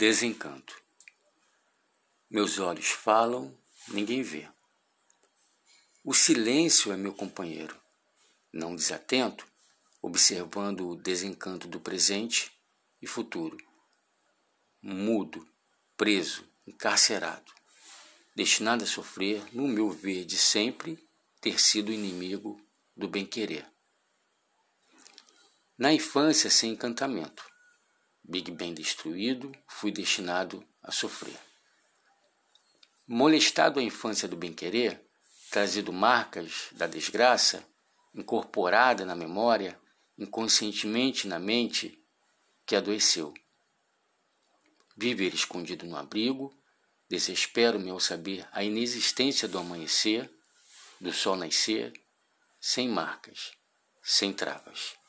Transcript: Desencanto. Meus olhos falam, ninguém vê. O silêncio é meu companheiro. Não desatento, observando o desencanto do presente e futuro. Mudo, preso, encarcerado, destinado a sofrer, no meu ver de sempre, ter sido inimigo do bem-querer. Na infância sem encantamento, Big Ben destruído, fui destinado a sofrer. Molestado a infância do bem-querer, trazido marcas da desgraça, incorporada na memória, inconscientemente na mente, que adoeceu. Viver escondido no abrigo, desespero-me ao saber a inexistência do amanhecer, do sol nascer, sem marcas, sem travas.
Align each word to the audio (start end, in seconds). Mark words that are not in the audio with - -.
Desencanto. 0.00 0.82
Meus 2.30 2.58
olhos 2.58 2.88
falam, 2.88 3.54
ninguém 3.88 4.22
vê. 4.22 4.48
O 6.02 6.14
silêncio 6.14 6.90
é 6.90 6.96
meu 6.96 7.12
companheiro. 7.12 7.78
Não 8.50 8.74
desatento, 8.74 9.46
observando 10.00 10.88
o 10.88 10.96
desencanto 10.96 11.68
do 11.68 11.78
presente 11.78 12.50
e 13.02 13.06
futuro. 13.06 13.58
Mudo, 14.80 15.46
preso, 15.98 16.50
encarcerado, 16.66 17.52
destinado 18.34 18.84
a 18.84 18.86
sofrer, 18.86 19.44
no 19.54 19.68
meu 19.68 19.90
ver 19.90 20.24
de 20.24 20.38
sempre, 20.38 20.98
ter 21.42 21.60
sido 21.60 21.92
inimigo 21.92 22.58
do 22.96 23.06
bem-querer. 23.06 23.70
Na 25.76 25.92
infância 25.92 26.48
sem 26.48 26.72
encantamento, 26.72 27.49
Big 28.30 28.52
Ben 28.52 28.72
destruído, 28.72 29.50
fui 29.66 29.90
destinado 29.90 30.64
a 30.84 30.92
sofrer. 30.92 31.36
Molestado 33.04 33.80
a 33.80 33.82
infância 33.82 34.28
do 34.28 34.36
bem-querer, 34.36 35.04
trazido 35.50 35.92
marcas 35.92 36.68
da 36.70 36.86
desgraça, 36.86 37.66
incorporada 38.14 39.04
na 39.04 39.16
memória, 39.16 39.76
inconscientemente 40.16 41.26
na 41.26 41.40
mente, 41.40 42.00
que 42.64 42.76
adoeceu. 42.76 43.34
Viver 44.96 45.34
escondido 45.34 45.84
no 45.84 45.96
abrigo, 45.96 46.56
desespero-me 47.08 47.90
ao 47.90 47.98
saber 47.98 48.48
a 48.52 48.62
inexistência 48.62 49.48
do 49.48 49.58
amanhecer, 49.58 50.30
do 51.00 51.12
sol 51.12 51.34
nascer, 51.34 51.92
sem 52.60 52.88
marcas, 52.88 53.50
sem 54.00 54.32
travas. 54.32 54.99